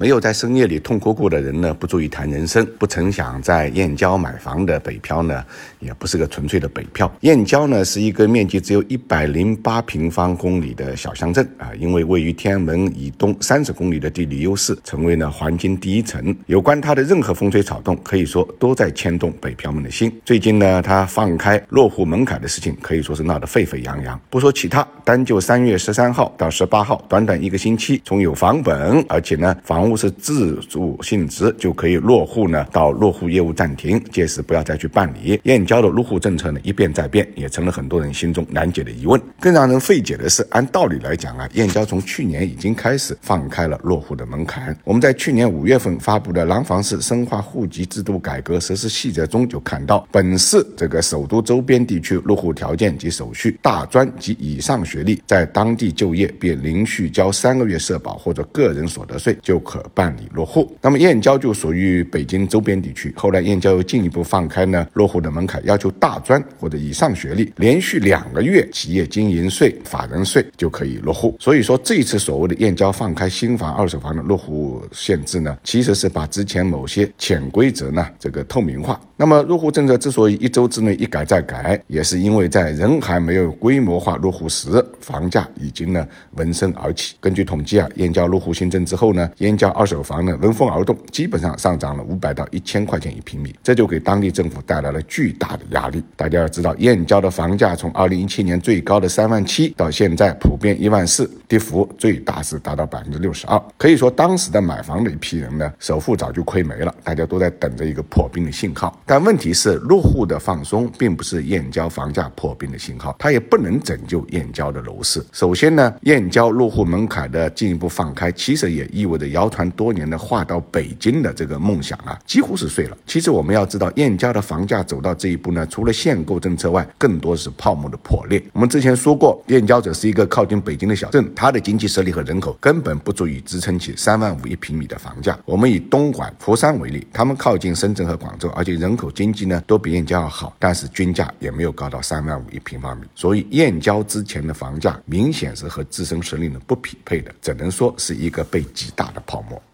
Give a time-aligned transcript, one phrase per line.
[0.00, 2.66] 没有在深夜里痛哭过的人呢，不足以谈人生。
[2.78, 5.44] 不曾想在燕郊买房的北漂呢，
[5.78, 7.12] 也不是个纯粹的北漂。
[7.20, 16.34] 燕郊呢，是一个面积只有一百零八平方公里的小乡镇啊，因为位于天安门以东三十公里的地理优势，成为了黄金第一城。
[16.46, 20.10] 有关它的任何风吹草动，可以说都在牵动北漂们的心。
[20.24, 24.18] 最近呢，它放开落户门槛的事情，可以说是闹得沸沸扬扬。
[24.30, 35.40] 不说其他，单就三月十三号到十八号，短短一个星期，从有房本，而且呢，房屋是自住性质就可以落户呢，到落户业务暂停，届时不要再去办理。
[35.44, 39.20] 燕郊的落户政策呢一变再变，也成了很多人心中难解的疑问。
[39.40, 44.76] 更让人费解的是，按道理来讲啊，燕郊从去年已经开始放开了落户的门槛。
[44.84, 60.22] 我们在去年五月份发布的《廊坊市深化户籍制度改革实施细则》中就看到，本市这个首都周边地区落户条件及手续，大专及以上学历在当地就业并连续交三个月社保或者个人所得税就可办理。
[60.32, 63.12] 落户，那么燕郊就属于北京周边地区。
[63.16, 71.36] 后来燕郊又进一步放开呢落户的门槛，要求大专或者以上学历连续两个月企业经营税、法人税就可以落户。
[71.38, 79.00] 所以说这一次所谓的燕郊放开新房、二手房的落户限制呢，其实是把之前某些潜规则呢这个透明化。
[79.16, 87.16] 那么落户政策之所以一周之内一改再改，也是因为在人还没有规模化落户时，房价已经呢闻声而起。
[87.20, 96.02] 根据统计啊，燕郊落户新政之后呢，燕交二手房呢闻风而动，基本上上涨了五百到一千块钱一平米，这就给当地政府带来了巨大的压力。
[96.16, 103.62] 大家要知道，燕郊的房价从二零一七年最高的三万七到现在普遍一万四，跌幅最大是达到百分之六十二。
[103.76, 108.98] 可以说，当时的买房的一批人呢，首付早就亏没了，大家都在等着一个破冰的信号。
[109.04, 115.22] 但问题是，落户的放松并不是燕郊房价破冰的信号，它也不能拯救燕郊的楼市。
[115.32, 122.96] 首先呢，燕郊落户门槛的进一步放开，其实也意味着要传多年的划到北京的这个梦想啊，几乎是碎了。
[123.06, 128.42] 其实我们要知道，燕郊的房价走到这一步呢，除了限购政策外，更多是泡沫的破裂。
[128.54, 135.38] 我们之前说过，燕郊只是一个靠近北京的小镇，它的经济实力和人口根本不足以支撑起三万五一平米的房价。
[135.44, 139.40] 我们以东莞、佛山为例，他们靠近深圳和广州，而且人口经济。
[139.50, 149.69] 呢都比燕郊要好，但是均价也没有高到三万五一平方米，所以燕郊之前的房价明显是和自身实力呢不匹配的，只能说是一个被极大的泡泡沫。